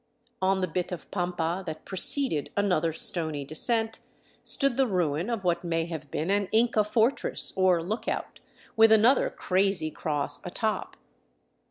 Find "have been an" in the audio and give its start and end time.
5.85-6.47